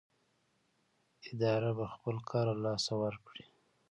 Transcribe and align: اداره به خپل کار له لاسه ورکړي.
اداره 1.31 1.71
به 1.77 1.85
خپل 1.93 2.15
کار 2.29 2.45
له 2.51 2.57
لاسه 2.65 2.93
ورکړي. 3.03 3.45